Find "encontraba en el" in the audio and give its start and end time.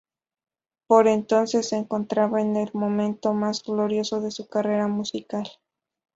1.77-2.71